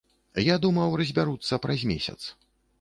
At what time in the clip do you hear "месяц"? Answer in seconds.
1.95-2.21